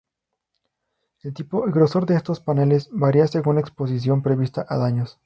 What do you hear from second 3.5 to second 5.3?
la exposición prevista a daños.